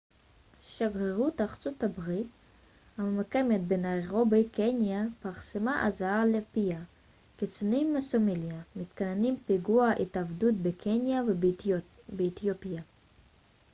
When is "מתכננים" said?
8.75-9.37